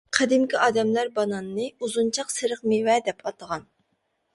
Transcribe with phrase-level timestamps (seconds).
[0.17, 3.73] قەدىمكى ئادەملەر باناننى «ئۇزۇنچاق سېرىق مېۋە» دەپ ئاتىغان.